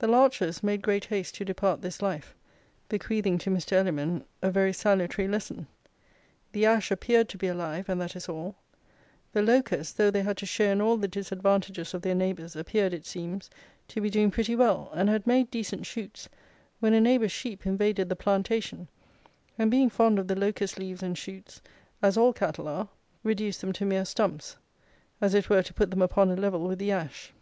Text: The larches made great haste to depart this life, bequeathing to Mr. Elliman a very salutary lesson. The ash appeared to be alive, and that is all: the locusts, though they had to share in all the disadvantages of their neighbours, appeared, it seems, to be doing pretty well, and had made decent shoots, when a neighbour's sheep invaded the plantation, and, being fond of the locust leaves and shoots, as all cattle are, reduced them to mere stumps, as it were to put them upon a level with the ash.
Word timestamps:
The 0.00 0.08
larches 0.08 0.64
made 0.64 0.82
great 0.82 1.04
haste 1.04 1.36
to 1.36 1.44
depart 1.44 1.80
this 1.80 2.02
life, 2.02 2.34
bequeathing 2.88 3.38
to 3.38 3.50
Mr. 3.50 3.74
Elliman 3.74 4.24
a 4.42 4.50
very 4.50 4.72
salutary 4.72 5.28
lesson. 5.28 5.68
The 6.50 6.66
ash 6.66 6.90
appeared 6.90 7.28
to 7.28 7.38
be 7.38 7.46
alive, 7.46 7.88
and 7.88 8.00
that 8.00 8.16
is 8.16 8.28
all: 8.28 8.56
the 9.32 9.42
locusts, 9.42 9.92
though 9.92 10.10
they 10.10 10.22
had 10.22 10.38
to 10.38 10.44
share 10.46 10.72
in 10.72 10.80
all 10.80 10.96
the 10.96 11.06
disadvantages 11.06 11.94
of 11.94 12.02
their 12.02 12.16
neighbours, 12.16 12.56
appeared, 12.56 12.92
it 12.92 13.06
seems, 13.06 13.48
to 13.86 14.00
be 14.00 14.10
doing 14.10 14.32
pretty 14.32 14.56
well, 14.56 14.90
and 14.92 15.08
had 15.08 15.24
made 15.24 15.52
decent 15.52 15.86
shoots, 15.86 16.28
when 16.80 16.92
a 16.92 17.00
neighbour's 17.00 17.30
sheep 17.30 17.64
invaded 17.64 18.08
the 18.08 18.16
plantation, 18.16 18.88
and, 19.56 19.70
being 19.70 19.88
fond 19.88 20.18
of 20.18 20.26
the 20.26 20.34
locust 20.34 20.80
leaves 20.80 21.00
and 21.00 21.16
shoots, 21.16 21.62
as 22.02 22.16
all 22.16 22.32
cattle 22.32 22.66
are, 22.66 22.88
reduced 23.22 23.60
them 23.60 23.72
to 23.72 23.84
mere 23.84 24.04
stumps, 24.04 24.56
as 25.20 25.32
it 25.32 25.48
were 25.48 25.62
to 25.62 25.72
put 25.72 25.92
them 25.92 26.02
upon 26.02 26.28
a 26.28 26.34
level 26.34 26.66
with 26.66 26.80
the 26.80 26.90
ash. 26.90 27.32